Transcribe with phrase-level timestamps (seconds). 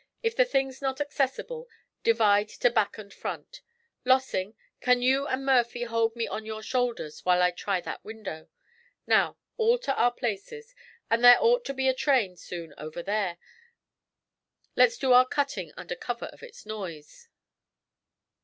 [0.23, 1.69] If the thing's not accessible,
[2.01, 3.61] divide to back and front.
[4.03, 8.49] Lossing, can you and Murphy hold me on your shoulders while I try that window?
[9.05, 10.73] Now, all to our places;
[11.11, 13.37] and there ought to be a train soon over there;
[14.75, 17.29] let's do our cutting under cover of its noise.'